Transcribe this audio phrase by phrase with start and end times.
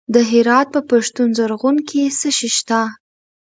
[0.13, 2.81] د هرات په پشتون زرغون کې څه شی شته؟